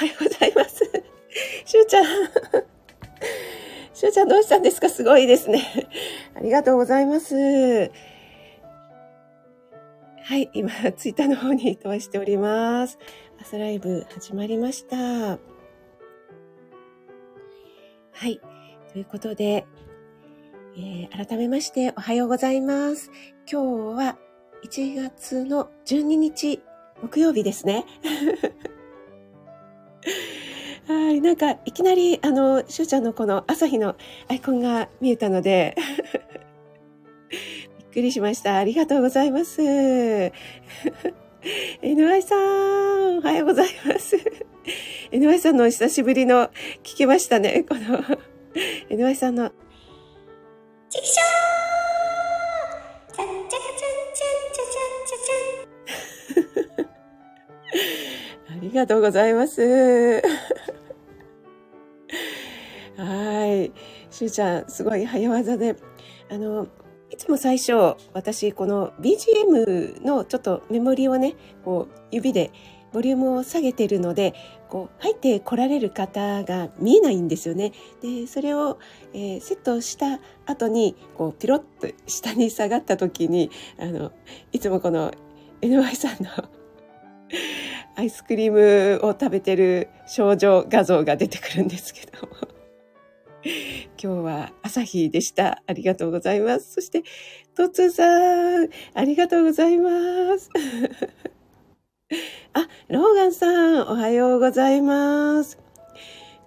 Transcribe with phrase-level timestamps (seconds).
[0.00, 0.78] はようございます。
[1.66, 2.04] しゅうちゃん。
[3.92, 4.88] しゅうちゃんどうしたんですか？
[4.88, 5.62] すごいですね。
[6.34, 7.90] ありがとうございます。
[10.22, 12.98] はい、今、ツイッターの方に飛ばしております。
[13.42, 14.96] 朝ライブ始まりました。
[14.96, 15.38] は
[18.22, 18.40] い、
[18.92, 19.66] ということで、
[20.76, 23.10] えー、改めましておはようございます。
[23.50, 24.16] 今日は
[24.64, 26.62] 1月の12日
[27.02, 27.84] 木曜日ですね。
[31.20, 33.94] はい、なんか、いきなり、あの、しゅうちゃんのこの朝日の
[34.28, 35.76] アイコンが見えたので、
[37.28, 37.36] び
[37.84, 38.56] っくりしました。
[38.56, 39.60] ありがとうございます。
[41.82, 44.16] NY さん、おはようございます。
[45.12, 46.46] NY さんの久しぶりの
[46.82, 47.64] 聞きましたね。
[47.68, 47.98] この
[48.88, 49.50] NY さんの、
[50.88, 60.22] チキショーチャンチャカチャンチャンチャチャンチャチャンありがとうございます。
[64.20, 65.76] しゅうちゃん、すごい早技で、
[66.30, 66.66] あの、
[67.08, 67.72] いつも最初、
[68.12, 72.50] 私、この BGM のちょっとメモリをね、こう、指で
[72.92, 74.34] ボリュームを下げてるので、
[74.68, 77.72] こう、入って来られる方が見えないんですよね。
[78.02, 78.78] で、それを、
[79.14, 84.12] えー、セットした後に、こう、ピロッと下に下がった時に、あの、
[84.52, 85.12] いつもこの
[85.62, 86.30] NY さんの
[87.96, 92.49] アイスクリームを食べてる少女画像が出てくるんですけど。
[94.02, 95.62] 今日は朝日でした。
[95.66, 96.74] ありがとうございます。
[96.74, 97.02] そして、
[97.54, 100.50] とつさん、ありがとうございます。
[102.52, 105.58] あ、ローガンさん、おはようございます。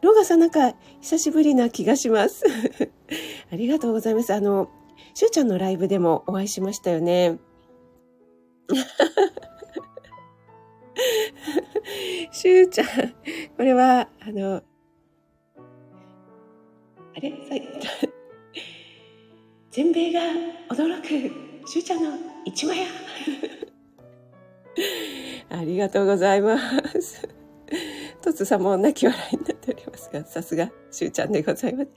[0.02, 2.44] ローガンさん、なんか、久しぶりな気がします。
[3.52, 4.34] ありがとうございます。
[4.34, 4.70] あの、
[5.16, 7.40] しゅうちゃんのライブでもお会いしましたよね。
[12.32, 12.88] しゅうちゃん、
[13.58, 14.62] これは、あの、
[17.16, 17.34] あれ？
[19.72, 20.20] 全米が
[20.70, 21.08] 驚く
[21.68, 22.12] しゅうちゃんの
[22.46, 22.86] 一枚や
[25.58, 26.58] ありがとうございま
[27.02, 27.28] す。
[28.22, 31.90] とつさんも泣き笑いになっておりますが、さすがしゅうちゃんでございます。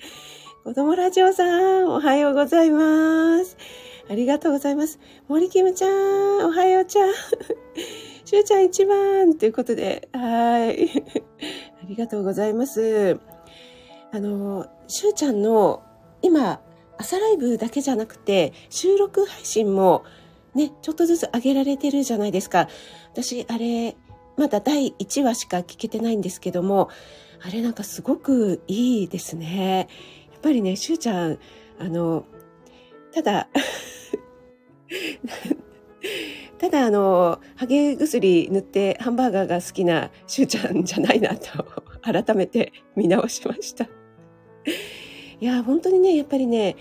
[0.65, 3.57] 子供ラジオさん、おはようございます。
[4.09, 4.99] ありがとうございます。
[5.29, 7.13] 森キムちゃん、おはようちゃん。
[8.25, 10.91] しゅうちゃん一番ということで、はい。
[11.83, 13.19] ありがとうございます。
[14.13, 15.83] あの、しゅうちゃんの
[16.23, 16.61] 今、
[16.99, 20.05] 朝ライブだけじゃなくて、収録配信も
[20.55, 22.69] ね、ちょっとずつ上げられてるじゃないですか。
[23.13, 23.97] 私、あれ、
[24.37, 26.89] まだ第1話しか聞けてないんですけども、
[27.47, 29.89] あれなんかすごくいいですね。
[30.33, 31.39] やっぱりね、しゅうちゃん、
[31.79, 32.25] あの、
[33.13, 33.49] ただ
[36.59, 41.65] ただあの、ハゲ薬塗ってハンバーガーが好きなしゅうちゃんじゃないなと
[42.01, 43.87] 改めて見直しました。
[45.41, 46.77] いや、本当にね、やっぱりね、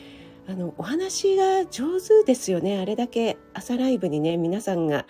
[0.47, 2.79] あの、お話が上手ですよね。
[2.79, 5.05] あれだけ朝ライブにね、皆さんが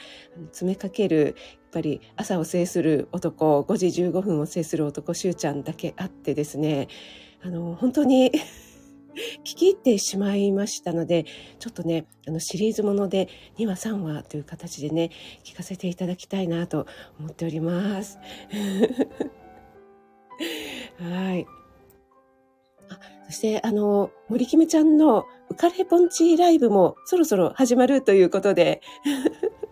[0.52, 1.36] 詰めかける、やっ
[1.72, 6.88] ぱり朝を制する男、5時15分を制する男、しゅうちゃんだけあってですね、
[7.44, 8.32] あの、本当に
[9.44, 11.26] 聞き入ってしまいましたので、
[11.60, 13.28] ちょっとね、あのシリーズもので
[13.58, 15.12] 2話3話という形でね、
[15.44, 16.88] 聞かせていただきたいなと
[17.20, 18.20] 思っております。
[21.00, 21.46] はい。
[23.26, 28.82] そして、あの、森キムちゃんの浮かれポンチライブもそろそろ始まるということで、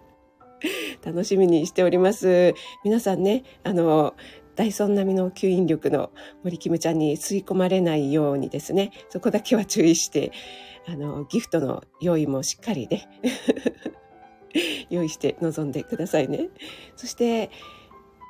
[1.05, 2.53] 楽しみにしております。
[2.83, 4.15] 皆さんね、あの、
[4.55, 6.11] ダイソン並みの吸引力の
[6.43, 10.31] 森キムちゃんに吸い込まれないようにですね、そこだけは注意して、
[10.87, 13.07] あの、ギフトの用意もしっかりね、
[14.89, 16.49] 用意して臨んでくださいね。
[16.95, 17.49] そして、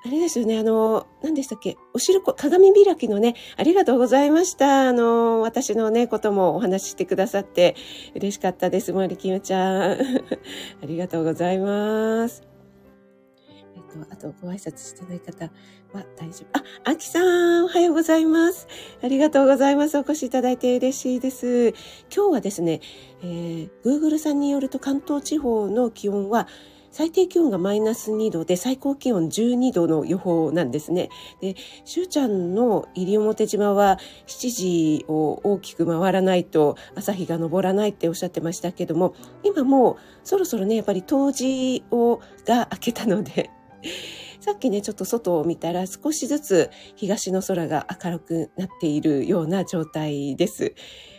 [0.06, 4.90] あれですよね、あの、何でしたっけ、おしるこ、鏡開きのね、ありがとうございました。
[4.90, 7.78] あの、私のね、こともお話ししてくださって
[8.14, 9.98] 嬉しかったです、森キムちゃん。
[10.84, 12.44] ありがとうございます。
[13.78, 15.46] えっと、あとご挨拶してない方
[15.94, 16.60] は大丈夫。
[16.60, 18.68] あ、あきさん、おはようございます。
[19.02, 19.98] ありがとうございます。
[19.98, 21.70] お越しいただいて嬉しいです。
[22.14, 22.82] 今日はですね、
[23.22, 26.50] えー、Google さんによると関東地方の気温は
[26.94, 31.10] 最低気温がマイナス2度で最高気温12度の予報なんですね。
[31.42, 31.56] で、
[31.86, 33.98] しゅうちゃんの西表島は
[34.28, 43.50] 7時を大きく回らないと朝日が昇らないっておっしゃってましたけども、今もうそろそろね、やっぱり冬至をが明けたので、
[44.40, 50.76] さっきね、ちょっと外を見たら少しずつ東の空が明るくなっているような状態です。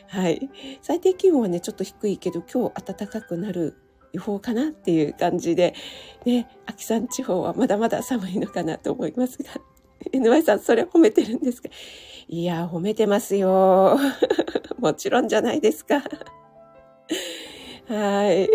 [0.07, 0.49] はい。
[0.83, 3.75] 最低気温はね、ちょっと低いけど、今日暖かくなる
[4.15, 5.75] 予報かなっていう感じで、
[6.25, 9.51] ね、秋山地方はまだまだ寒いのかなと思いますが。
[10.13, 11.69] NY さん、それ褒めてるんですか？
[12.29, 13.99] いや、褒めてますよ。
[14.79, 16.03] もちろんじゃないですか。
[17.89, 18.49] はい。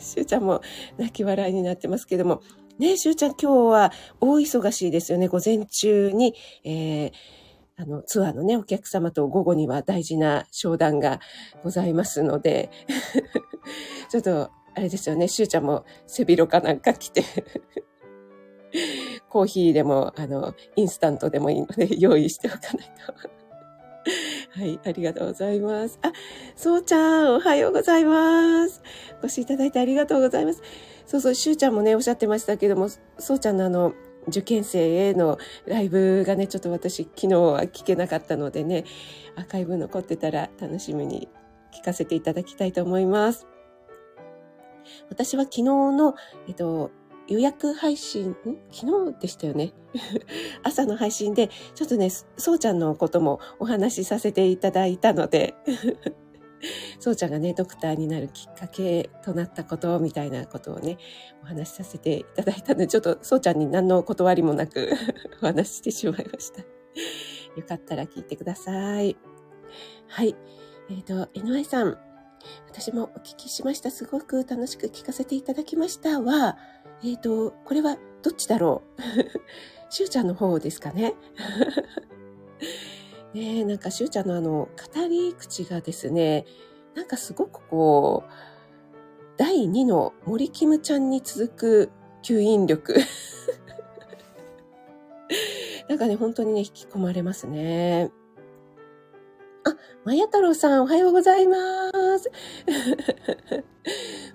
[0.00, 0.62] しゅうちゃんも
[0.96, 2.40] 泣き笑いになってますけども。
[2.78, 5.28] ねしゅうちゃん今日は大忙しいですよね。
[5.28, 6.34] 午前中に、
[6.64, 7.12] えー、
[7.76, 11.20] あの、ツアーのね、お客様と午後には大事な商談が
[11.62, 12.70] ございますので、
[14.10, 17.24] ちょっと、あれですよね、しゅうちゃんも背広かなんか着て
[19.28, 23.14] コーヒーでも、あの、インスタントでもいいので 用意しておかないと
[24.60, 25.98] はい、ありがとうございます。
[26.02, 26.12] あ、
[26.56, 28.82] そうちゃん、おはようございます。
[29.22, 30.62] お越しいただいてありがとうございます。
[31.06, 32.88] そうそう、しゅうちゃんもね、おっしゃってましたけども、
[33.18, 33.92] そうちゃんのあの、
[34.28, 38.84] 受験生へのライブがね、ちょっと私昨日は聞けなかったのでね、
[39.36, 41.28] アーカイブ残ってたら楽しみに
[41.72, 43.46] 聞かせていただきたいと思います。
[45.08, 46.14] 私は昨日の、
[46.48, 46.90] えっと、
[47.28, 48.36] 予約配信、ん？
[48.72, 49.72] 昨日でしたよね？
[50.62, 55.54] 朝の配信で、ちょっとね、そうちゃんのこともお話しさせていただいたので、
[56.98, 60.98] そうちゃんがね、ドクターになるきっかけとなったことみたいなことをね、
[61.42, 64.90] お話しさせていただいたので、ちょっとそうちゃんに何の断りもなく
[65.42, 66.62] お話ししてしまいました。
[66.62, 66.66] よ
[67.66, 69.16] かったら聞いてください。
[70.08, 70.36] はい。
[70.90, 71.96] えっ、ー、と、NY さん、
[72.68, 73.90] 私もお聞きしました。
[73.90, 76.56] すごく楽しく聞かせていただきましたは、
[77.02, 79.02] えっ、ー、と、これはどっちだろう？
[79.92, 81.14] しゅうちゃんの方ですかね
[83.34, 86.46] ねえ、なんかしゅうちゃんのあの、語り口がですね、
[86.94, 88.30] なんかすごくこう、
[89.36, 91.90] 第2の森キムちゃんに続く
[92.22, 92.94] 吸引力。
[95.88, 98.10] なんかね、本当にね、引き込まれますね。
[100.04, 101.58] まや太郎さん、おはようございま
[102.18, 102.30] す。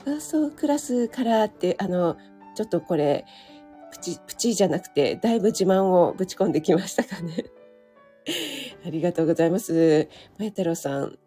[0.06, 2.18] ファーストクラスからって、あの、
[2.56, 3.26] ちょっとこれ、
[3.92, 7.46] プチ、プチじゃなくて、だいぶ自慢をぶち込んできましたかね。
[8.86, 10.08] ありがとうございます。
[10.38, 11.18] まや太郎さん、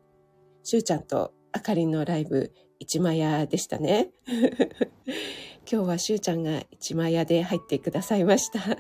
[0.62, 4.10] しゅうちゃんとあかりんのライブ、一枚屋でしたね。
[5.70, 8.60] 今日はしゅうちゃんが一枚屋で入ってくださいました。
[8.60, 8.76] あ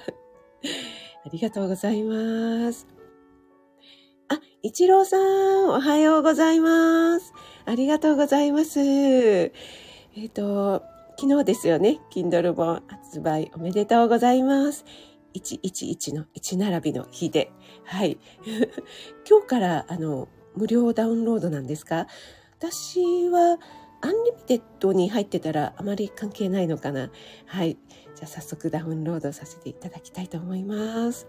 [1.32, 2.97] りがとうございます。
[4.30, 7.32] あ、一郎さん、おはようございます。
[7.64, 8.78] ありがとうございます。
[8.78, 10.82] えっ、ー、と、
[11.18, 11.98] 昨日ですよね。
[12.12, 14.84] Kindle 本発売おめでとうございます。
[15.34, 17.50] 111の1並びの日で。
[17.84, 18.18] はい。
[19.26, 22.06] 今日から、あの、無料ダウンロードなんですか？
[22.58, 23.58] 私は、
[24.02, 27.10] アンリミテッドに入ってたらあまり関係ないのかな。
[27.46, 27.78] はい。
[28.14, 31.26] じゃあ早速ダウンロードさせていただきたいと思います。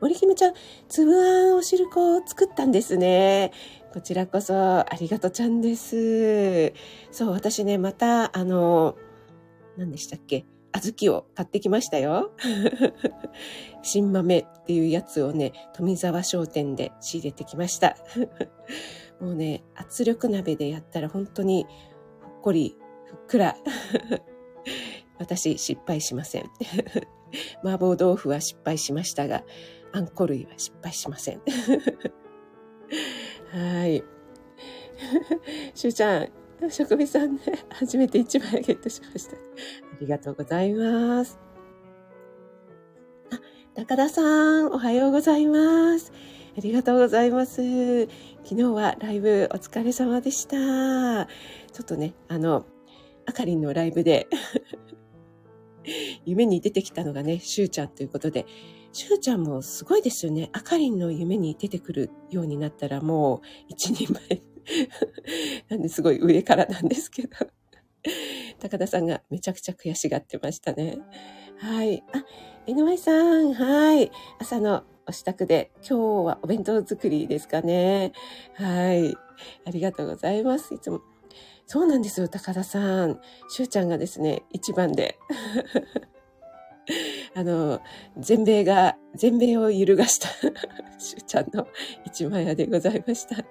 [0.00, 0.54] 森姫ちゃん、
[0.88, 3.52] つぶあんお汁粉を作ったんですね。
[3.92, 6.72] こちらこそありがとちゃんです。
[7.10, 8.96] そう、私ね、また、あの、
[9.76, 10.44] 何でしたっけ？
[10.72, 12.32] 小豆を買ってきましたよ。
[13.82, 17.96] 新豆っていうやつをね、富沢商店で仕入れてきました。
[19.20, 21.66] もうね、圧力鍋でやったら本当に
[22.20, 22.76] ほっこり、
[23.06, 23.56] ふっくら。
[25.18, 26.50] 私、失敗しません。
[27.62, 29.44] 麻婆豆腐は失敗しましたが、
[29.92, 31.42] あんこ類は失敗しません。
[33.50, 34.04] はい。
[35.74, 36.28] しゅうちゃん、
[36.70, 37.40] 職人さんね、
[37.70, 39.36] 初めて1枚ゲットしました。
[39.36, 39.38] あ
[40.00, 41.38] りがとうございます。
[43.30, 43.40] あ、
[43.74, 44.22] 高田さ
[44.62, 46.12] ん、おはようございます。
[46.56, 48.06] ありがとうございます。
[48.44, 51.26] 昨日はライブお疲れ様でした。
[51.26, 52.64] ちょっとね、あの、
[53.26, 54.28] あかりんのライブで
[56.24, 58.46] 夢に出てきたのがね、しゅうちゃんということで、
[58.92, 60.50] しゅうちゃんもすごいですよね。
[60.52, 64.42] あかりんの夢に出てくるようになったらもう一人前。
[65.68, 67.28] なんですごい上からなんですけど。
[68.58, 70.98] 高田さんがめちゃくちゃ悔しがってましたね。
[71.58, 72.02] はい。
[72.12, 72.24] あ、
[72.66, 74.10] NY さん、はい。
[74.38, 78.12] 朝のお支度で、今日はお弁当作りですかね。
[78.54, 79.14] はい。
[79.64, 80.74] ありがとうございます。
[80.74, 81.00] いつも。
[81.66, 83.20] そうなんですよ、高田さん。
[83.48, 85.18] しゅうちゃんがですね、一番で。
[87.34, 87.80] あの、
[88.16, 90.28] 全米が、全米を揺るがした
[90.98, 91.66] しゅうちゃんの
[92.04, 93.44] 一枚屋でございました。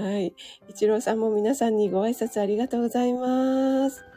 [0.00, 0.34] はい。
[0.68, 4.09] 一郎さんも皆さんにご挨拶ありがとうございます。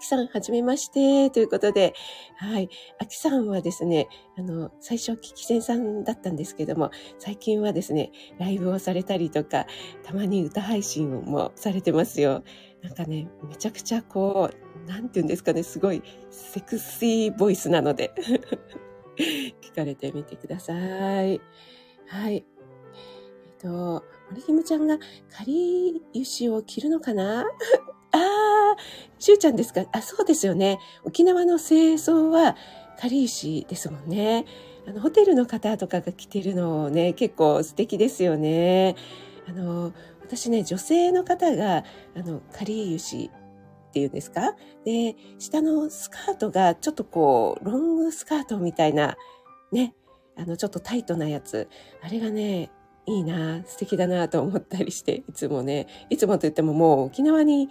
[0.00, 1.92] あ、きさん、はじめまして、ということで、
[2.38, 2.70] はい。
[2.98, 9.66] あきさんはですね、あの、最初、聞き戦さんだったんですけども、最近はですね、ライブをされたりとか、
[10.02, 12.42] たまに歌配信もされてますよ。
[12.82, 18.14] なんかね、めちゃくちゃこう、なんて言うんですかね、すごいセクシーボイスなので
[19.60, 20.72] 聞かれてみてくださ
[21.24, 21.42] い。
[22.06, 22.36] はい。
[22.36, 22.44] えっ
[23.58, 24.98] と、森ひむちゃんが
[25.30, 27.44] 仮油脂を着るのかな？
[28.12, 28.76] ああ、
[29.18, 29.84] しゅうちゃんですか？
[29.92, 30.78] あ、そうですよね。
[31.04, 32.56] 沖縄の清掃は、
[32.98, 34.44] かりゆしですもんね。
[34.86, 38.96] あの、ホテルの方とかが着てるのね、結構素敵ですよね。
[39.48, 41.84] あの、私ね、女性の方が、
[42.16, 43.30] あの、かりゆし
[43.88, 44.54] っていうんですか？
[44.84, 49.16] で、下のスカートがちょっとこう、ロングスカートみたいな、
[49.72, 49.94] ね、
[50.36, 51.68] あの、ちょっとタイトなやつ。
[52.02, 52.70] あれがね、
[53.06, 57.68] いいな、素敵だなと思ったりして、いつもね、いつもと言ってももう沖縄に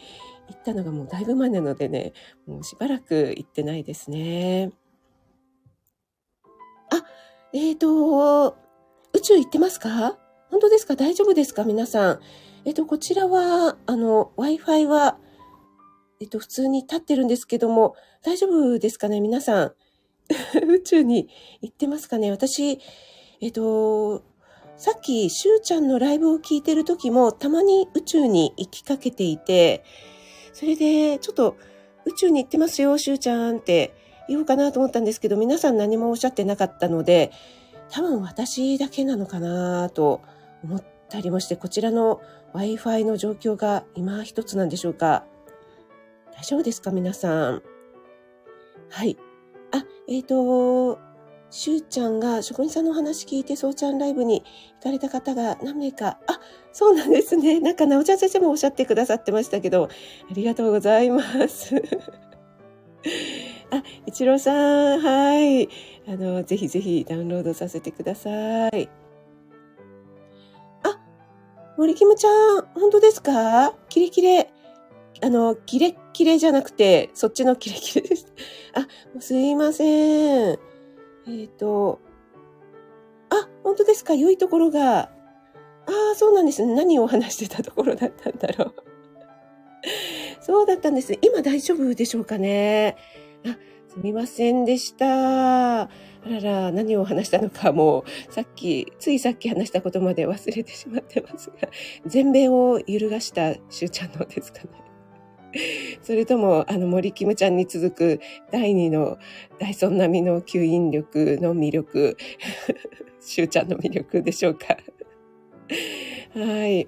[0.47, 2.13] 行ったのがもうだいぶ前なのでね、
[2.47, 4.71] もうしばらく行ってないですね。
[6.91, 7.05] あ、
[7.53, 8.57] えっ、ー、と、
[9.13, 10.17] 宇宙行ってますか？
[10.49, 10.95] 本当ですか？
[10.95, 11.63] 大丈夫ですか？
[11.63, 12.19] 皆さん。
[12.65, 15.17] えっ、ー、と、こちらは、あの、Wi-Fi は、
[16.19, 19.21] えっ、ー、と、普通に立ってるんですけども、大丈夫ですかね？
[19.21, 19.73] 皆さん。
[20.67, 21.29] 宇宙に
[21.61, 22.31] 行ってますかね？
[22.31, 22.79] 私、
[23.41, 24.23] えっ、と、
[24.79, 29.83] さっき、しゅうちゃんのライブを聞いてる時も、たまに宇宙に行きかけていて、
[30.53, 31.57] それで、ちょっと、
[32.05, 33.93] 宇宙に行ってますよ、しゅうちゃんって
[34.29, 37.33] 言おうかなと思ったんですけど、皆さん何もおっしゃってなかったので、
[37.89, 40.21] 多分私だけなのかなと
[40.63, 42.21] 思ったりもして、こちらの
[42.53, 45.25] Wi-Fi の状況が今一つなんでしょうか。
[46.37, 47.63] 大丈夫ですか皆さん。
[48.89, 49.17] はい。
[49.73, 51.08] あ、えっ、ー、と、
[51.51, 54.43] しゅうちゃんが職人さんの話聞いて、そうちゃんライブに
[54.75, 56.39] 行かれた方が何名か、あ、
[56.71, 57.59] そうなんですね。
[57.61, 59.85] なんか、なおちゃん先生もおっしゃってくださってましたけど、
[60.29, 61.75] ありがとうございます。
[63.71, 65.67] あ、一郎さん、はい。
[66.07, 68.89] あの、ぜひぜひダウンロードさせてください。
[70.83, 70.99] あ、
[71.77, 72.29] 森キムちゃ
[72.59, 73.73] ん、本当ですか？
[73.89, 74.51] キレキレ。
[75.21, 78.33] あの、キレッキレじゃなくて、そっちのキレキレです。
[78.73, 78.87] あ、
[79.19, 80.68] すいません。
[81.29, 81.99] えっ、ー、と、
[83.29, 84.15] あ、本当ですか？
[84.15, 84.99] 良いところが。
[85.01, 85.09] あ
[86.13, 86.73] あ、そうなんですね。
[86.75, 88.73] 何を話してたところだったんだろう。
[90.41, 91.19] そうだったんですね。
[91.21, 92.95] 今大丈夫でしょうかね？
[93.45, 93.57] あ、
[93.87, 95.81] すみませんでした。
[95.83, 95.89] あ
[96.25, 101.69] らら、何を話したのかもう、さっき、ついさっき話したことまで忘れてしまってますが、
[102.05, 104.69] 全米を揺るがしたしゅうちゃんのですかね。
[106.01, 108.19] それとも、あの、森キムちゃんに続く
[108.51, 109.17] 第二の
[109.59, 112.17] ダイソン並みの吸引力の魅力、
[113.19, 114.77] しゅうちゃんの魅力でしょうか。
[116.33, 116.87] はい。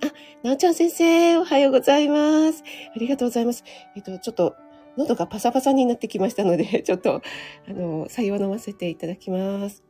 [0.00, 0.12] あ、
[0.42, 2.62] なおちゃん先生、おはようございます。
[2.94, 3.64] ありがとうございます。
[3.96, 4.54] えっと、ちょっと、
[4.96, 7.22] 喉がパサパサになってきましたので、ちょっと、
[7.68, 9.87] あの、採用飲ませていただきます。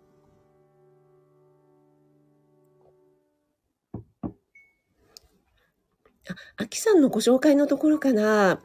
[6.56, 8.60] あ、アキさんのご紹介のところかな。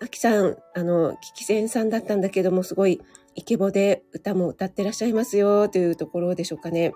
[0.00, 3.00] アキさん、あの、キキセンさんだったんだけども、すごい
[3.34, 6.92] イケボで歌も歌ってらっしゃいますよ、というところでしょうかね。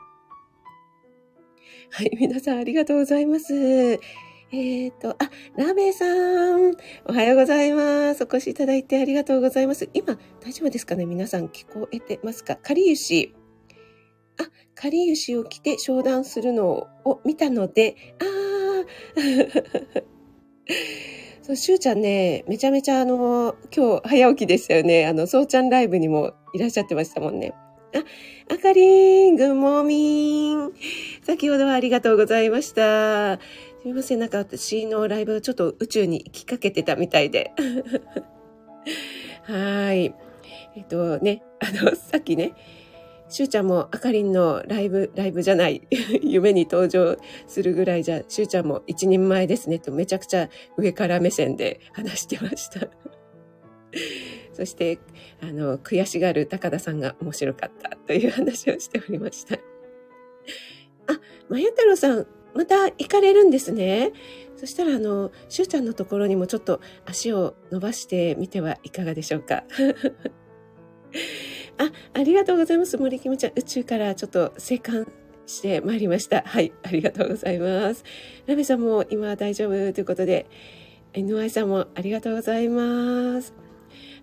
[1.92, 3.54] はい、皆さんありがとうございます。
[4.52, 6.06] えっ、ー、と、あ、ラーさ
[6.56, 6.72] ん、
[7.06, 8.24] おはようございます。
[8.24, 9.88] お越しいただいてありがとうございます。
[9.94, 11.06] 今、大丈夫ですかね？
[11.06, 12.56] 皆さん聞こえてますか？
[12.56, 13.34] かりゆし。
[14.40, 18.49] あ、かりゆしを着て商談するのを見たので、あ
[21.42, 25.06] そう、しゅうちゃんね、めちゃめちゃあの、今日早起きでしたよね。
[25.06, 27.54] あの、そうちゃんライブにもいらっしゃってましたもんね。
[27.94, 30.72] あ、あかりん、ぐもみん。
[31.24, 33.38] 先ほどはありがとうございました。
[33.38, 33.40] す
[33.86, 37.52] みません、なんか私のライブちょっと宇宙に行きかけてたみたいで。
[39.44, 40.14] はい。
[40.76, 42.52] えっとね、あの、さっきね、
[43.30, 45.86] しゅうちゃんもあかりんのライブ、ライブじゃない、
[46.22, 52.88] 夢に登場するぐらいじゃ、しゅうちゃんも一人前ですねとめちゃくちゃ上から目線で話してました。
[54.52, 54.98] そして、
[55.40, 59.54] あの、悔しがる高田さんが面白かったという話をしておりました。
[59.54, 59.60] あ、
[61.48, 64.12] まや太郎さん、また行かれるんですね。
[64.56, 69.64] そしたら、あの、しゅうちゃんのところにもちょっと足を伸ばしてみてはいかがでしょうか。
[71.80, 72.98] あ、ありがとうございます。
[72.98, 75.10] 森キムちゃん、宇宙からちょっと生還
[75.46, 76.42] してまいりました。
[76.42, 78.04] はい、ありがとうございます。
[78.44, 80.46] ラメさんも今大丈夫ということで、
[81.14, 83.54] NY さんもありがとうございます。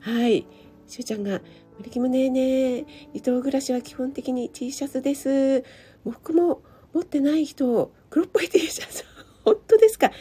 [0.02, 0.46] はい、
[0.86, 1.42] しゅうちゃんが、
[1.80, 2.86] 森キムねえねえ、
[3.16, 5.64] 伊藤暮らしは基本的に T シャツです。
[6.06, 6.62] 僕も
[6.94, 9.04] 持ってない人、黒っぽい T シャツ。
[9.44, 10.08] 本当ですか？
[10.08, 10.12] あ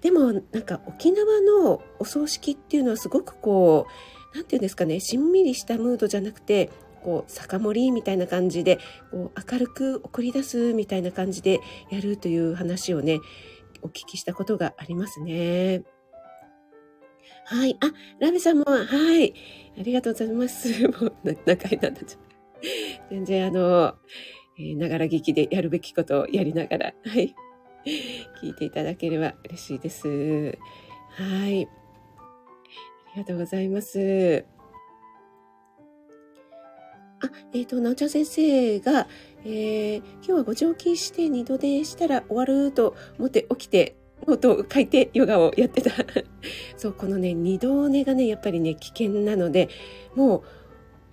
[0.00, 3.92] でもなんか沖縄のお葬式っていうのはすごくこう
[4.36, 6.70] 何て言うんですかね、しんみりしたムードじゃなくて、
[7.02, 8.78] こう、酒盛りみたいな感じで、
[9.10, 13.20] こう、明るく送り出すみたいな感じでやるという話をね、
[13.82, 15.84] お聞きしたことがありますね。
[17.44, 17.76] はい。
[17.80, 19.32] あ、ラメさんも、はい。
[19.78, 20.68] ありがとうございます。
[20.88, 22.18] もう、仲いなんだちゃ
[23.10, 23.94] 全然あの、
[24.58, 27.34] ながら聞きでやるべきことをやりながら、はい。
[28.42, 30.58] 聞いていただければ嬉しいです。
[31.16, 31.68] はい。
[33.16, 34.44] ありがとうございます。
[37.22, 39.08] あ、えっ、ー、と、なおちゃん先生が、
[39.42, 43.96] えー、今日はご上気して二度寝したら終わると思って起きて、
[44.26, 45.92] ノートを書いてヨガをやってた。
[46.76, 49.70] そう、このね、二度寝がね、やっぱりね、危険なので、
[50.14, 50.44] も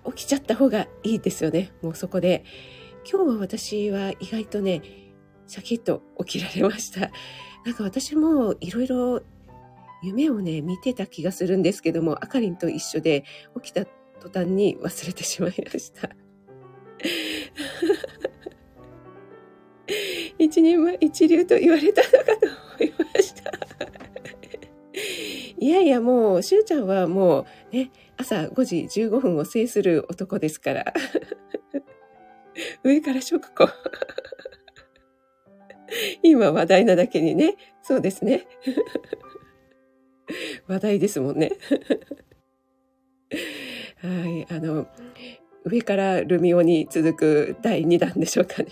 [0.04, 1.72] う起きちゃった方がいいですよね。
[1.80, 2.44] もうそこで。
[3.10, 4.82] 今日は私は意外とね、
[5.46, 7.10] シャキッと起きられました。
[7.64, 9.22] なんか私もいろいろ
[10.04, 13.24] 夢をね、見てた気がするんですけども、あかりんと一緒で
[13.62, 13.86] 起きた
[14.20, 16.10] 途端に忘れてしまいました。
[20.38, 23.52] 一人前一流と言われたのかと思いました。
[25.58, 30.94] いやいや、もう、しゅうちゃんはもうね、朝5時15分を制する男ですから。
[32.84, 33.68] 上から食子。
[36.22, 37.56] 今話題なだけにね。
[37.82, 38.46] そうですね。
[40.66, 41.52] 話題ですもんね。
[44.00, 44.46] はい。
[44.50, 44.86] あの、
[45.64, 48.70] 上からルミオに続く第2弾でしょうかね。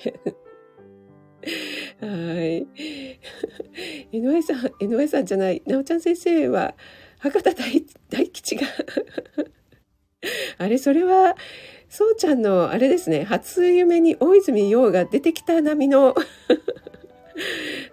[2.01, 2.67] はい。
[4.13, 6.75] 井上さん、井上さんじゃない、なおちゃん先生は、
[7.19, 8.63] 博多大大吉が
[10.59, 11.37] あれ、それは、
[11.89, 16.15] そうちゃんの、あれですね、初夢に大泉洋が出てきた波の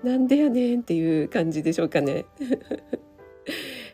[0.03, 2.25] なんでやねんっていう感じでしょうかね。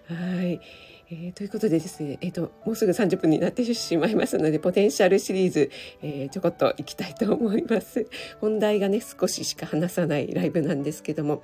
[0.07, 0.61] はい。
[1.07, 5.71] えー、ということでですね、えっ、ー、と、もうすぐ30分になってしまいますので、ポテンシャルシリーズ、
[6.01, 8.07] えー、ちょこっと行きたいと思います。
[8.41, 11.43] 本題がね、少ししか話さないライブなんですけども、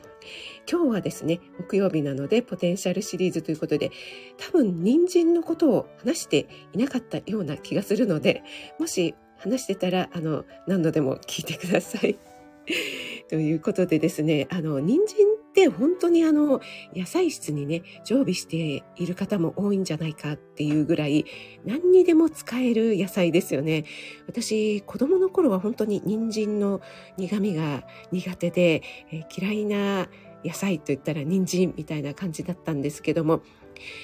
[0.72, 3.91] 今日はですね、木曜日なので、ポテンシャルシリーズということで、
[4.38, 8.44] 多分、人参のことを話していなかったような気がするので、
[8.80, 12.18] もし話してたら、あの、何度でも聞いてください。
[13.30, 16.62] ということでですね、あの、人参って本当にあの、
[16.96, 21.25] 野菜室にね、常備している方も多いんじゃないかっていうぐらい、
[21.66, 23.83] 何にでも使える野菜ですよね。
[24.27, 26.81] 私、子供の頃は本当に人参の
[27.18, 30.07] 苦味が苦手で、えー、嫌いな
[30.46, 33.42] 野菜といったら人参みたいな感じだったんですけども、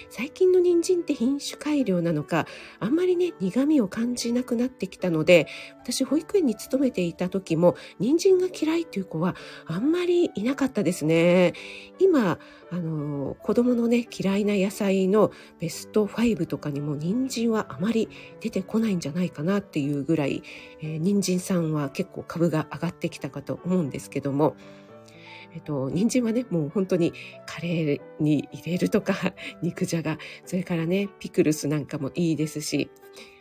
[0.09, 2.45] 最近の人参って品種改良なのか、
[2.79, 5.47] あんまりね、苦味を感じなくなってきたので、
[5.81, 9.35] 私保育園に勤めていた時も、人参が嫌いっていう子は
[9.65, 11.53] あんまりいなかったですね。
[11.99, 18.09] 今、あの、子供のね、嫌いな野菜のベスト5とかにも人参はあまり
[18.41, 20.43] 出てこないんじゃないかなっていうぐらい、
[20.81, 24.55] えー、人参さんは結構株が上がってきたかと思うんですけども、
[25.53, 27.13] えっと、人参はね、もう本当に
[27.45, 29.13] カレーに入れるとか、
[29.61, 32.89] 肉じゃが、それからね、ピクルスなんかもいいですし、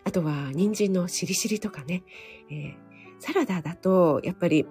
[0.04, 2.04] あとは人参のしりしりとかね、
[2.50, 2.74] えー、
[3.18, 4.66] サラダだと、やっぱり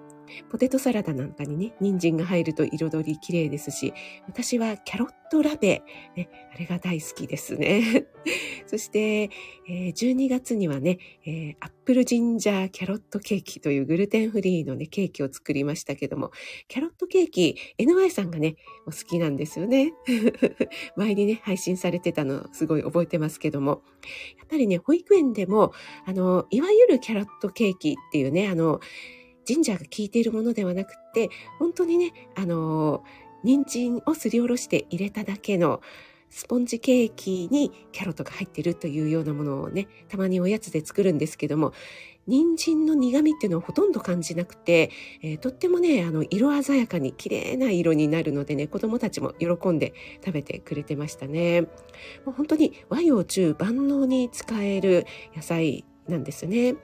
[0.50, 3.92] ポテトサラダなんかにね、人参が入ると彩り綺麗ですし、
[4.26, 5.82] 私はキャロットラベ、
[6.16, 8.06] ね、あれが大好きですね。
[8.66, 16.30] そして、えー、12月にはね、えー、アップルジンジャーキャロットケーキというグルテンフリーのね、ケーキを作りましたけども、
[16.68, 19.92] キャロットケーキ、NY さんがね、お好きなんですよね。
[20.96, 23.82] 前にね、配信されてたのすごい覚えてますけども、
[24.38, 25.72] やっぱりね、保育園でも、
[26.04, 28.80] あの、いわゆるキャロットケーキっていうね、あの、
[29.46, 33.02] ジンジャーが効いているものではなくて、本当にね、あの、
[33.42, 35.80] 人参をすりおろして入れただけの
[36.30, 41.72] スポンジケーキにキャロットが入ってるというようなものをね、たまにおやつで作るんですけども、
[42.26, 44.90] 人参の苦味っていうのをほとんど感じなくて、
[45.22, 51.62] えー、とってもね、あの、色鮮やかに綺麗な色になるのでね、子供たちも喜んで食べてくれてましたね。
[51.62, 51.68] も
[52.28, 55.06] う本当に和洋中万能に使える
[55.36, 56.74] 野菜なんですね。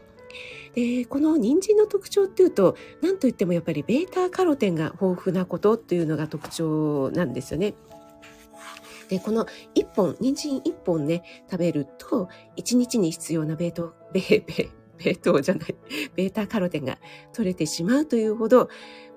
[0.75, 7.75] で、この人参の特徴っていうと、何といってもやっぱりベータカロテンが豊富なことっていうのが特徴なんですよね。
[9.09, 14.71] で、この1本、人参1本ね、食べると、1日に必要なベート、ベー、ベー、
[15.05, 15.75] ベートじゃない、
[16.14, 16.99] ベータカロテンが
[17.33, 18.68] 取れてしまうというほど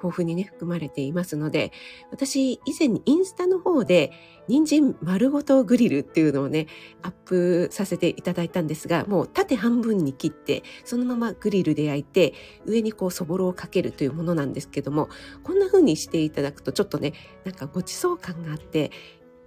[0.05, 1.71] 豊富にね、含まれていますので、
[2.11, 4.11] 私以前にインスタの方で
[4.47, 6.67] 人参丸ごとグリルっていうのをね、
[7.01, 12.33] アップさせていただいたんですが、もう縦半分に切って、そのままグリルで焼いて、
[12.65, 15.09] 上にこうそぼろをかけるというものなんですけども、
[15.43, 17.13] こんな風にしていただくとちょっとね、
[17.43, 18.91] なんかごちそう感があって、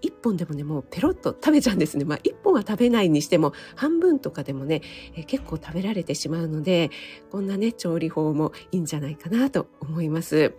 [0.01, 2.05] 一本でもね、もうペロッと食べちゃうんですね。
[2.05, 4.83] まあ一本は食べないにしても、半分とかでもね、
[5.15, 6.91] え結構食べられてしまうので、
[7.31, 10.55] こんなね、調理法もいいんじゃないかなと思います。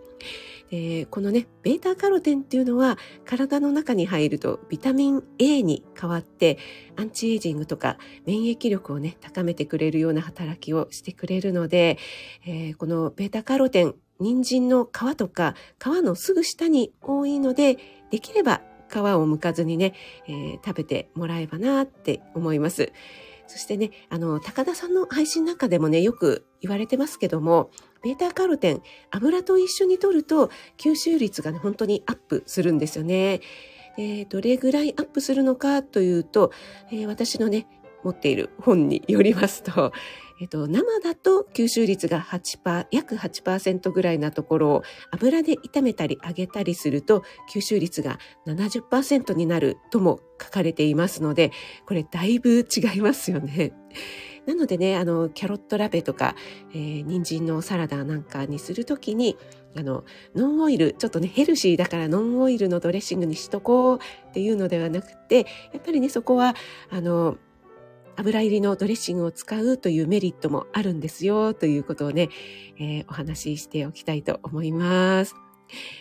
[0.69, 6.59] でこのね、ベータカロテンっていうのは体の中に入るとビタミン A に変わって
[6.95, 11.97] アンチエイジングとか免疫力をね、高めてくれるような働きをしてくれるので、
[12.45, 17.77] えー、このベータカロテン、人参の皮とか皮のすぐ下に多いので、
[18.11, 19.93] できれば皮を剥かずにね、
[20.27, 22.91] えー、食べてもらえばなって思います。
[23.47, 27.71] そしてね、あの、高田さんの配信の中でもね、よく言われてますけども、
[28.03, 33.41] ベータカロテン、油と一緒に摂ると吸収率がね、本当にアップするんですよね。
[33.97, 36.51] でどれぐらいアップするのかというと、
[36.91, 37.67] えー、私のね、
[38.03, 39.91] 持っている本によりますと、
[40.41, 47.23] えっと、生だと吸収率が8%、約8%ぐらいなところを油で炒めたり揚げたりすると
[47.53, 51.51] 吸収率が70%になるとも書かれていますので、
[51.85, 53.73] これだいぶ違いますよね。
[54.47, 56.35] なのでね、あの、キャロットラペとか、
[56.73, 59.37] えー、人参のサラダなんかにするときに、
[59.75, 66.55] あの、ノンオイル、ちょっとね、ヘルシーだからノンオイルのドレッシングにしとこうっていうのではなくて、やっぱりね、そこは、
[66.89, 67.37] あの、
[68.19, 72.29] 油入りのドレッシングを使うというメリットもあるんですよということをね、
[72.77, 75.35] えー、お話ししておきたいと思います。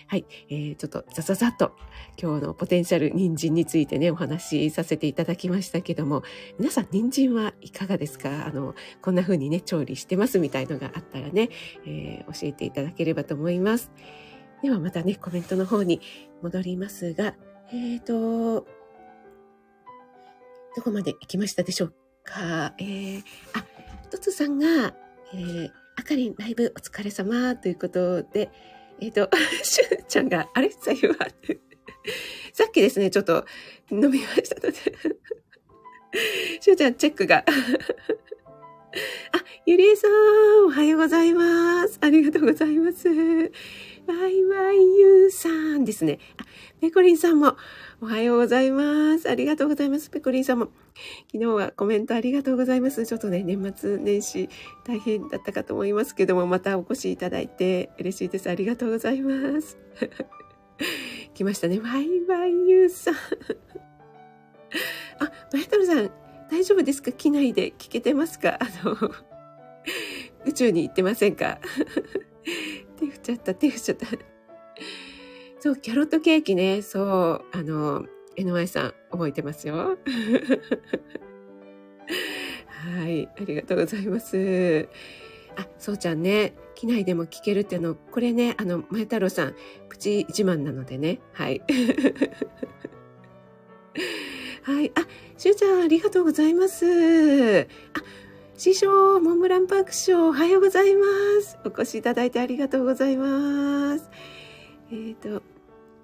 [0.07, 1.73] はい、えー、ちょっとザザザと
[2.21, 6.23] 今日のポテンシャル人参についてね、お話しさせていただきましたけども、
[6.59, 8.47] 皆さん人参はいかがですか？
[8.47, 11.51] あの、こんな風にね、調理してますみたいのがあったらね、
[11.87, 13.93] えー、教えていただければと思います。
[14.63, 16.01] ではまたね、コメントの方に
[16.43, 17.37] 戻りますが、
[17.71, 18.67] えっ、ー、と、
[20.77, 21.95] どこまで行きましたでしょう？
[22.29, 23.23] か、えー、
[23.55, 23.65] あ、
[24.11, 24.95] とつさんが、
[25.33, 28.51] えー、あかりんライブお疲れ様ということで、
[29.01, 29.31] えっ、ー、と、
[29.65, 30.71] しゅうちゃんが、あれ？
[30.71, 31.17] さゆは
[32.53, 33.47] さっきですね、ちょっと
[33.91, 34.75] 飲みましたので
[36.61, 37.45] しゅうちゃんチェックがあ、
[39.67, 41.99] ゆりえさん、おはようございます。
[42.01, 43.09] ありがとうございます。
[43.09, 43.15] ワ
[44.27, 46.19] イワイユーさんですね。
[46.39, 46.45] あ、
[46.81, 47.57] ペコリンさんも
[48.01, 49.29] おはようございます。
[49.29, 50.11] ありがとうございます。
[50.11, 50.69] ペコリンさんも
[51.33, 53.05] 昨日はコメントありがとうございます。
[53.05, 54.49] ちょっとね、年末年始
[54.85, 58.49] 大変だったかと思いますけども、またお越しいただいて嬉しいです。
[58.49, 59.77] ありがとうございます。
[61.35, 61.81] 来ましたね。
[61.81, 63.15] ワイワイユーさん。
[63.15, 63.19] あ、
[65.53, 66.11] マヤトルさん、
[66.49, 67.11] 大丈夫ですか？
[67.11, 68.57] 機内で聞けてますか？
[68.61, 68.97] あの、
[70.47, 71.59] 宇宙に行ってませんか？
[73.01, 74.07] 手振っちゃった、手振っちゃった。
[75.61, 79.99] そう、キャロットケーキね、そう、あの、NY さん、覚えてますよ。
[82.67, 84.89] はい、ありがとうございます。
[85.57, 89.57] あ、そうちゃんね、機内でも聞けるっていうの、これね、あの、前太郎さん、
[89.89, 91.61] プチ自慢なのでね、はい。
[94.63, 94.93] はい。
[94.95, 96.87] あ、しゅうちゃん、ありがとうございます。
[97.63, 97.67] あ、
[98.57, 101.07] 師匠、モンブランパーク師匠、おはようございま
[101.43, 101.59] す。
[101.65, 104.09] お越しいただいてありがとうございます。
[104.91, 105.43] えっ、ー、と、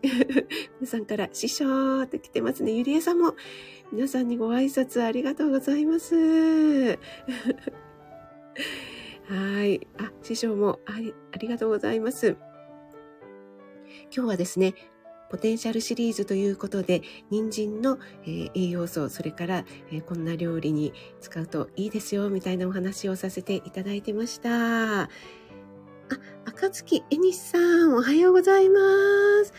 [0.80, 2.72] 皆さんから師匠って来てますね。
[2.72, 3.34] ゆりえさんも
[3.90, 6.98] 皆さんにご挨拶ありがとうございます。
[9.26, 9.86] はい。
[9.98, 12.36] あ、師匠もありありがとうございます。
[14.14, 14.74] 今日はですね、
[15.30, 25.08] ポテンシャルシリーズということで、人参の、えー、栄養素、それから、えー、こんな料理に使うといいですよ、みたいなお話をさせていただいてました。
[26.10, 28.80] あ、赤月えにしさん、おはようございま
[29.44, 29.52] す。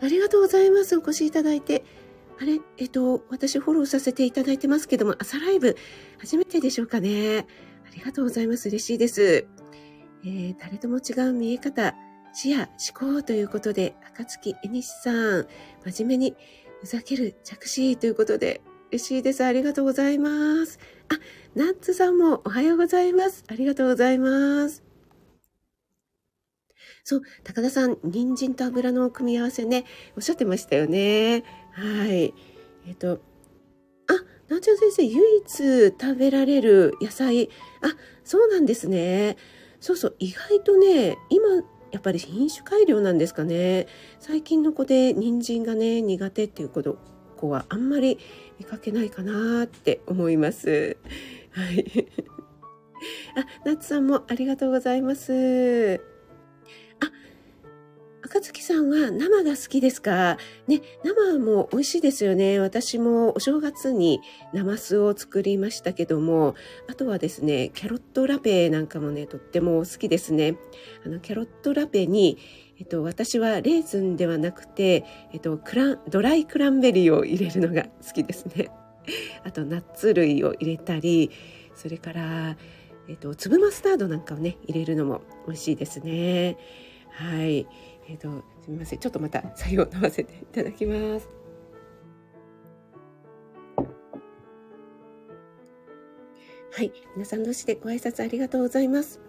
[0.00, 0.96] ありがとうございます。
[0.96, 1.84] お越しいただいて。
[2.40, 5.76] あれえっと、私フォローさせていただいてますけども、朝ライブ、
[6.18, 7.46] 初めてでしょうかね。
[7.86, 8.68] ありがとうございます。
[8.68, 9.46] 嬉しいです。
[10.24, 11.94] えー、誰とも違う見え方、
[12.32, 15.46] 視野、思考ということで、赤月えにしさん、
[15.84, 16.36] 真面目に
[16.80, 19.44] ふざける着手ということで、嬉しいです。
[19.44, 20.78] ありがとうございます。
[21.08, 21.18] あ、
[21.54, 23.44] ナッツさんもおはようございます。
[23.48, 24.91] ありがとうございます。
[27.04, 29.84] そう、高田さん、人参と油の組み合わせね、
[30.16, 31.42] おっしゃってましたよね。
[31.72, 32.32] はい。
[32.86, 33.20] えっ、と、
[34.06, 37.48] あ、なちゃん先生、唯一食べられる野菜。
[37.80, 39.36] あ、そうなんですね。
[39.80, 41.48] そうそう、意外とね、今、
[41.90, 43.88] やっぱり品種改良なんですかね。
[44.20, 48.18] 最近の子で人参がね、苦手っていう子はあんまり
[48.58, 50.96] 見かけないかなって思います。
[51.50, 52.06] はい。
[53.36, 56.11] あ、ナツさんもありがとうございます。
[58.32, 60.38] あ、赤月さんは生が好きですか？
[60.66, 62.58] ね、生も美味しいですよね。
[62.58, 64.20] 私もお正月に
[64.54, 66.54] ナマスを作りましたけども、
[66.88, 70.56] あとはですね、キャロットラペなんかもね、とっても好きですね。
[71.04, 72.38] あの、キャロットラペに、
[72.78, 78.70] えっと、私はレーズンではなくて、えっと、クラン、ドライクランベリーを入れるのが好きですね。
[79.44, 81.30] あと、ナッツ類を入れたり、
[81.74, 82.56] それから、
[83.08, 86.56] えっと、粒マスタードなんかをね、入れるのも美味しいですね。
[87.10, 87.66] はい。
[88.08, 88.98] えっ、ー、と、すみません。
[88.98, 91.28] ちょっとまた作業を飲ませていただきます。
[96.74, 96.92] はい。
[97.14, 99.20] 皆さん同士でご挨拶ありがとうございます。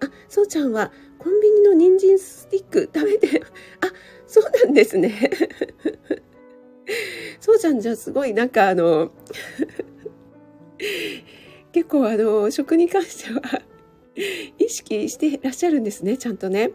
[0.00, 3.42] あ、そうちゃんはコンビニの人参スティック 食べて、
[3.80, 3.92] あ、
[4.26, 5.30] そうなんですね。
[7.40, 9.10] そうじゃん、じゃすごいなんかあの、
[11.72, 13.40] 結構あの、食に関しては
[14.58, 16.70] 意識してらっしゃるんですね、ちゃんとね。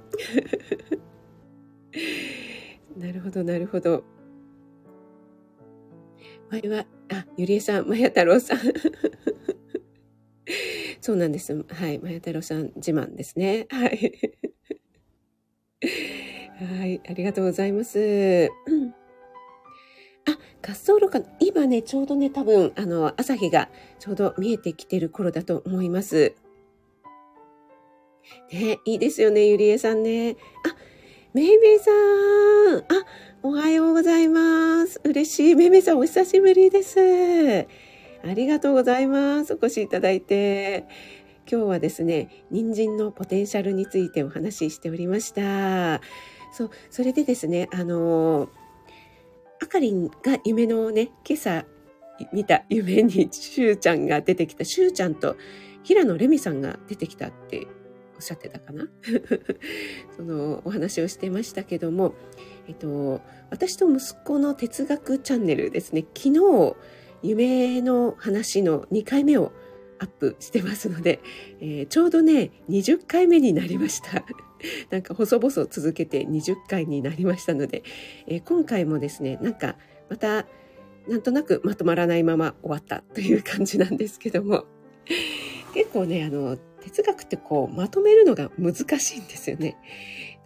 [2.97, 4.03] なるほど、なるほど。
[6.51, 8.59] 前は、あ、ゆりえさん、まや太郎さん。
[11.01, 11.65] そうなんです。
[11.67, 11.99] はい。
[11.99, 13.67] まや太郎さん自慢ですね。
[13.69, 14.13] はい。
[16.77, 17.01] はい。
[17.07, 18.49] ありがとうございます。
[20.25, 26.35] あ、滑走路か、今ね、ちょうどね、多分、あの、朝日がちょうど見えてきてる頃だと思います。
[28.51, 30.37] ね、いいですよね、ゆりえさんね。
[30.65, 30.75] あ、
[31.33, 32.77] めいめいさん。
[32.77, 33.05] あ、
[33.41, 35.01] おはようございます。
[35.03, 35.55] 嬉しい。
[35.55, 37.67] めいめいさん、お久しぶりです。
[38.23, 39.53] ありがとうございます。
[39.53, 40.85] お越しいただいて。
[41.51, 46.01] 今日はですね、人参のポテンシャルについてお話ししておりました。
[46.51, 48.47] そう、それでですね、あの、
[49.59, 51.65] あかりんが夢のね、今朝
[52.31, 55.35] 見た夢にしゅうちゃんが出てきた、しゅうちゃんと
[55.81, 57.65] 平野レミさんが出てきたって
[58.15, 58.87] おっしゃってたかな？
[60.15, 62.13] そのお話をしてましたけども、
[62.67, 66.75] えっと、私と息子の哲学チャンネルですね、昨日、
[67.21, 69.51] 夢の話の2回目を
[69.99, 71.21] アップしてますので、
[71.59, 74.25] えー、ちょうどね、20回目になりました。
[74.91, 77.83] なんか細々続けて20回になりましたので、
[78.27, 79.77] えー、今回もですね、なんか
[80.09, 80.47] また
[81.07, 84.65] なんとなくまとまらないまま終わったという感じなんですけども、
[85.73, 89.77] 結構ね、あの、哲学ってこうまとめるのが難しいんですよね。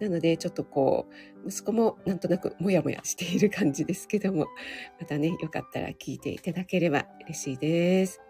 [0.00, 1.08] なのでちょっとこ
[1.44, 4.46] う息子もなんとなくモヤモヤしている感じですけども
[5.00, 8.20] またねよかったら聞いていただければ嬉しいです。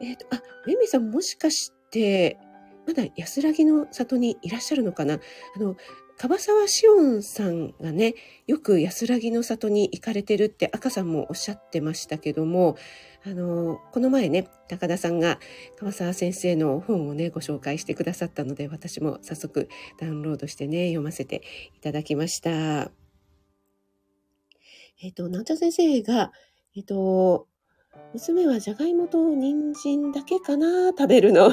[0.00, 2.38] えっ、ー、とあめめさんもしかして
[2.86, 5.14] まだ安らぎの里にいらっしゃるのかな？
[5.14, 5.76] あの
[6.18, 8.14] 樺沢志音さんがね、
[8.46, 12.76] よく安らぎの里に行かれてるって赤さんもおっしゃってましたけども、
[13.26, 15.38] あの、この前ね、高田さんが
[15.78, 19.68] 川沢先生の本をね、ご紹介してくださったので、私も早速
[20.00, 21.42] ダウンロードしてね、読ませて
[21.76, 22.90] いただきました。
[25.02, 26.32] えっ、ー、と、なんちゃ先生が、
[26.74, 27.46] えっ、ー、と、
[28.14, 31.48] 娘はじゃがいもと人参だけかな食べるの。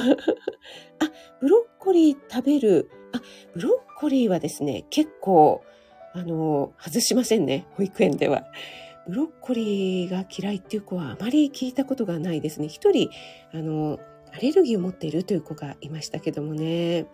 [1.40, 2.88] ブロッコリー食べる。
[3.12, 3.20] あ、
[3.54, 5.64] ブロッコリーはですね、結構、
[6.12, 7.66] あの、外しませんね。
[7.70, 8.44] 保育園では。
[9.08, 12.68] ブロッコリーが嫌いっていう子はあまり聞いたことがないですね。
[12.68, 13.08] 一人、
[13.54, 13.98] あの、
[14.30, 17.06] アレルギーを持っているという子がいましたけどもね。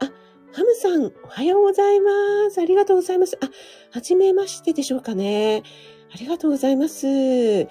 [0.00, 0.10] あ、
[0.54, 2.10] ハムさん、おはようございま
[2.50, 2.58] す。
[2.58, 3.36] ありがとうございます。
[3.42, 3.50] あ、
[3.92, 5.62] はじめましてでしょうかね。
[6.10, 7.06] ありがとうございます。
[7.06, 7.68] 骨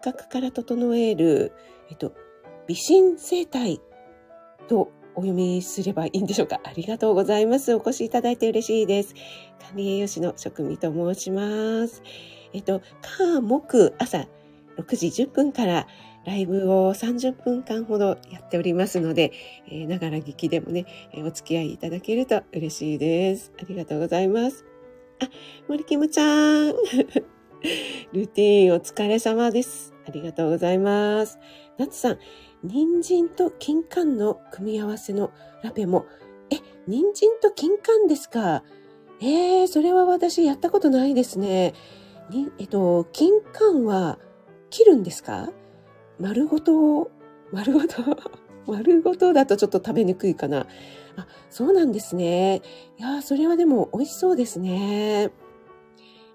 [0.00, 1.52] 格から整える、
[1.90, 2.14] えっと、
[2.68, 3.80] 微神生態
[4.68, 6.60] とお読みすればいいんでしょうか？
[6.64, 7.74] ありがとうございます。
[7.74, 9.14] お越しいただいて嬉しいです。
[9.60, 12.02] 管理栄養士の職味と申します。
[12.52, 14.26] えっと、火、木、朝
[14.78, 15.86] 6時10分から
[16.24, 19.32] ライブを30分間ほどやっておりますので、
[19.70, 23.52] えながら聞きでもね、えお付き合いいただけると嬉しいです。
[23.60, 24.64] ありがとうございます。
[25.20, 25.28] あ、
[25.68, 26.72] 森キムちゃん。
[28.12, 29.94] ルーティーンお疲れ様です。
[30.06, 31.38] ありがとうございます。
[31.78, 32.18] ナツさん、
[32.64, 36.06] 人参と金柑の組み合わせのラペも、
[36.50, 38.62] え、人参と金柑ですか？
[39.20, 41.74] えー、それは私やったことないですね。
[42.30, 44.18] にえっと、金柑は
[44.70, 45.50] 切るんですか？
[46.20, 47.10] 丸ごと、
[47.52, 48.02] 丸ごと、
[48.66, 50.66] 丸ごとだとちょっと食べにくいかな。
[51.16, 52.62] あ、そうなんですね。
[52.98, 55.30] いやそれはでも美味しそうですね。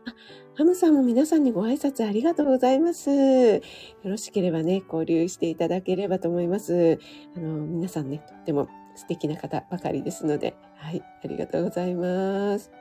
[0.06, 0.14] あ、
[0.58, 3.12] ハムさんも皆さんにご挨拶ありがとうございます。
[3.12, 3.62] よ
[4.04, 6.98] ろしければね、交流していただければと思います。
[7.36, 12.72] あの、皆さんね、とっても素敵な方ばかりですので、はい、ありがとうございます。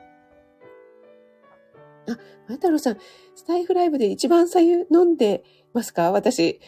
[2.09, 2.97] あ、前太郎さん、
[3.35, 6.11] スタイフライブで一番左右飲んでますか？
[6.11, 6.59] 私。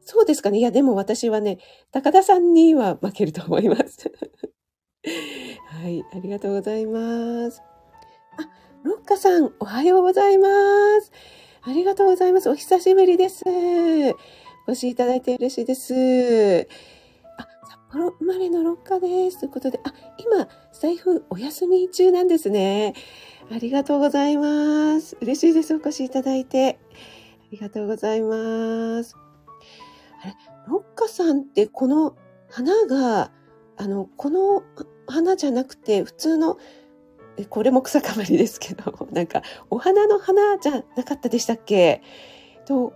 [0.00, 0.58] そうですかね？
[0.58, 1.58] いや、でも私はね、
[1.92, 4.10] 高田さんには負けると思います。
[5.80, 7.62] はい、ありがとうございます。
[8.86, 10.48] ロッカさん、おはようございま
[11.00, 11.10] す。
[11.62, 12.48] ありがとうございます。
[12.48, 13.42] お久しぶりです。
[13.44, 16.68] お越しいただいて嬉しいです。
[17.36, 19.40] あ、札幌生まれのロッカです。
[19.40, 22.94] ということで、あ、今、財布お休み中なんですね。
[23.50, 25.16] ありがとうございます。
[25.20, 25.74] 嬉しいです。
[25.74, 26.78] お越しいただいて。
[26.92, 26.94] あ
[27.50, 29.16] りがとうございます。
[30.22, 30.34] あれ、
[30.68, 32.14] ロッカさんってこの
[32.48, 33.32] 花が、
[33.78, 34.62] あの、この
[35.08, 36.56] 花じゃなくて、普通の
[37.44, 42.02] これも草かまりですけど、 なんか、お花の花じゃなかったでしたっけ？
[42.64, 42.94] と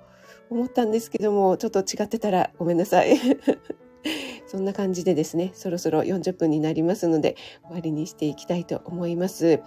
[0.48, 3.16] 思ったんですけども、ちょっと違ってたらごめんなさい。
[4.46, 9.60] そんな感じでですね、そろそろ40分になりますので、終わりにしていきたいと思います。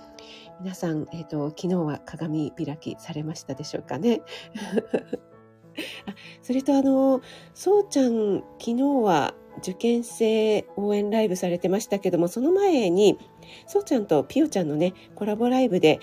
[0.60, 4.22] 皆さん、えっ、ー、と、昨日は鏡開きされましたでしょうかね？
[6.06, 7.22] あそれとあの、
[7.54, 13.18] そうちゃん、昨日は受験生応援ライブされてましたけども、その前に、
[13.68, 16.00] そうちゃんとピオちゃんのね、コラボライブで、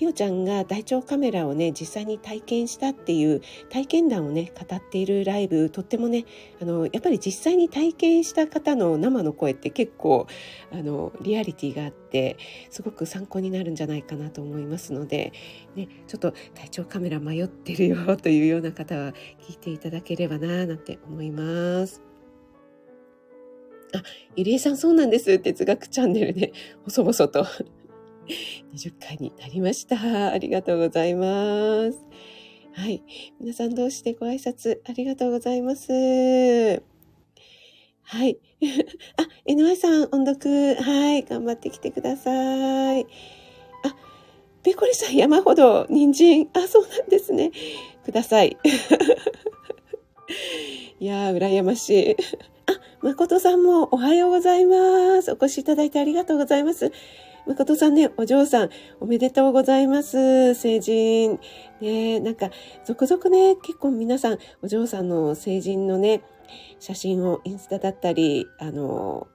[0.00, 6.24] ピオちゃんが大腸カメラをね、実際に体験したっていう体験談をね、語っているライブ、とってもね、
[6.60, 10.26] あの、やっぱり実際に体験した方の生の声って結構、
[10.72, 12.38] あの、リアリティがあって、
[12.70, 15.32] すごく参考になるんじゃないかなと思いますので、
[15.76, 22.09] ね、ちょっと体調カメラ迷ってるよというような方は聞いていただければな、なんて思います。
[23.94, 24.02] あ、
[24.36, 25.38] ゆりえさんそうなんです。
[25.38, 26.52] 哲学チャンネルで、
[26.84, 27.44] 細々と
[28.74, 30.32] 20回になりました。
[30.32, 31.98] ありがとうございます。
[32.72, 33.02] はい。
[33.40, 35.90] 皆さんどうしてご挨拶ありがとうございます。
[38.02, 38.38] はい。
[39.16, 40.74] あ、NY さん、音読。
[40.76, 41.22] はい。
[41.22, 43.06] 頑張ってきてください。
[43.84, 43.96] あ、
[44.62, 46.48] ペコリさん、山ほど、人参。
[46.52, 47.50] あ、そうなんですね。
[48.04, 48.56] ください。
[51.00, 52.16] いやー、羨ましい。
[53.02, 55.32] 誠さんもおはようございます。
[55.32, 56.92] お越しいただいてありがとうございます。
[57.46, 60.54] 誠さんね、お嬢さん、おめでとうございます。
[60.54, 61.40] 成人。
[61.80, 62.50] ね、なんか、
[62.84, 66.22] 続々ね、結構皆さん、お嬢さんの成人のね、
[66.78, 69.28] 写真をインスタだったり、あの、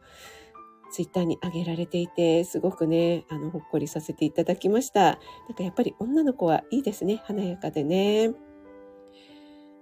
[0.92, 5.02] ツイッターに上げられていて、すごくね、あの、ほっこりさせていただきました。
[5.02, 5.16] な
[5.54, 7.20] んかやっぱり女の子はいいですね。
[7.26, 8.32] 華やかでね。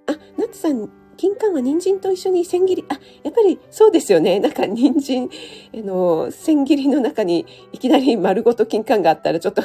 [0.07, 4.39] あ、ナッツさん、金柑は人参と一緒に千切り、あ、やっぱりそうですよね。
[4.39, 5.29] なんか人参、
[5.73, 9.61] あの、千切りの中にいきなり丸ごと金柑があったらちょっと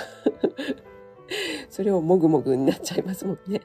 [1.69, 3.63] それをもぐもぐになっちゃいますもんね。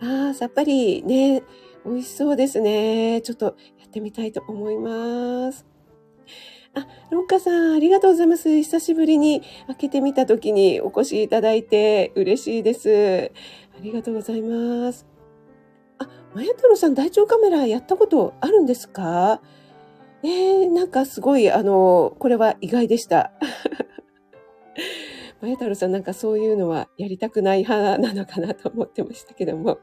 [0.00, 1.42] ああ、さっぱりね、
[1.84, 3.20] 美味しそうですね。
[3.22, 5.66] ちょっとやってみたいと思います。
[6.74, 8.50] あ、ロッカさん、ありがとうございます。
[8.50, 13.32] 久しぶりに開けてみた時にお越しいただいて嬉しいです。
[13.78, 15.15] ありがとうございます。
[16.36, 19.40] マヤ太郎さん、大腸カメラやったことあるんですか？
[20.22, 23.32] えー、なんかすごい、あの、これは意外でした。
[25.40, 29.78] マヤ太郎さん、なんかそういうのはやりたくない派なのかなと思ってましたけども。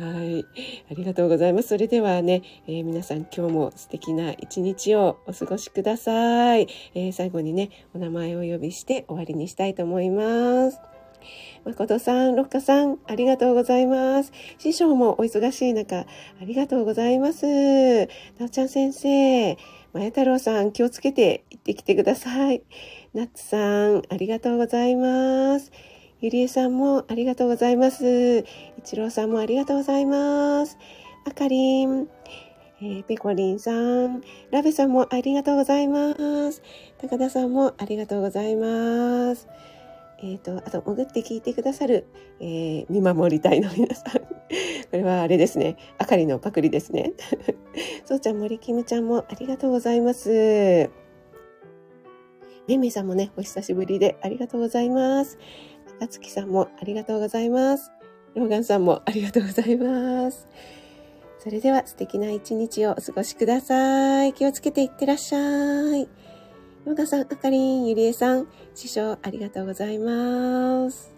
[0.00, 0.46] はい。
[0.90, 1.68] ありがとうございます。
[1.68, 6.68] それではね、えー、皆さん今日も素敵な一日をお過ごしください。
[6.94, 10.80] えー、最後にね、お名前をお呼びして終わりにしたいと思います。
[11.68, 14.32] 誠さん、六花さん、ありがとうございます。
[14.58, 16.06] 師匠もお忙しい中、あ
[16.40, 17.46] りがとうございます。
[18.38, 19.56] なおちゃん先生、
[19.92, 22.62] まや太郎さん、気をつけて行ってきてください。
[23.12, 25.70] ナッツさん、ありがとうございます。
[26.20, 28.44] ゆりえさんもありがとうございます。
[28.78, 30.78] 一郎さんもありがとうございます。
[31.26, 32.08] あかりん、
[32.80, 36.14] えー、ペコリンさん、ラベさんもありがとうございま
[36.50, 36.62] す。
[36.98, 39.46] 高田さんもありがとうございます。
[40.20, 42.06] えっ、ー、と、あと、潜って聞いてくださる、
[42.40, 44.20] えー、見守り隊の皆さん。
[44.20, 44.26] こ
[44.92, 45.76] れはあれですね。
[45.98, 47.12] あかりのパクリですね。
[48.04, 50.90] そうちゃん、森キムちゃんもありがとうございます。
[52.66, 55.38] めめさんもね、お久しぶりでありがとうございます。
[56.00, 57.92] あつきさんもありがとうございます。
[58.34, 60.48] ローガンさんもありがとうございます。
[61.38, 64.32] それでは素敵な一日をお過ごしください。
[64.32, 66.08] 気をつけていってらっしゃい。
[66.88, 71.17] ヨガさん、あかりん、ゆりえさん、師匠ありがとうございます。